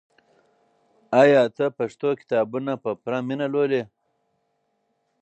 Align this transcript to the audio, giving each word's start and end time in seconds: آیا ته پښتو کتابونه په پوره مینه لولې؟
آیا 1.21 1.41
ته 1.55 1.65
پښتو 1.77 2.09
کتابونه 2.19 2.73
په 2.83 2.89
پوره 3.01 3.19
مینه 3.27 3.47
لولې؟ 3.53 3.83